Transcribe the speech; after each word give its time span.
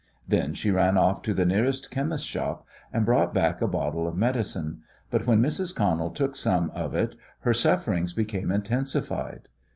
Then 0.27 0.55
she 0.55 0.71
ran 0.71 0.97
off 0.97 1.21
to 1.21 1.33
the 1.35 1.45
nearest 1.45 1.91
chemist's 1.91 2.25
shop 2.25 2.65
and 2.91 3.05
brought 3.05 3.35
back 3.35 3.61
a 3.61 3.67
bottle 3.67 4.07
of 4.07 4.17
medicine, 4.17 4.81
but 5.11 5.27
when 5.27 5.43
Mrs. 5.43 5.75
Connell 5.75 6.09
took 6.09 6.35
some 6.35 6.71
of 6.71 6.95
it 6.95 7.15
her 7.41 7.53
sufferings 7.53 8.11
became 8.11 8.51
intensified. 8.51 9.47